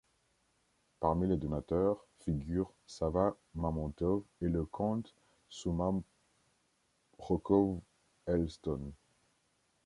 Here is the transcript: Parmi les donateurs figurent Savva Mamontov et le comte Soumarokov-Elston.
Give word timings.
Parmi 0.99 1.27
les 1.27 1.37
donateurs 1.37 2.07
figurent 2.21 2.73
Savva 2.87 3.37
Mamontov 3.53 4.23
et 4.41 4.47
le 4.49 4.65
comte 4.65 5.13
Soumarokov-Elston. 5.47 6.01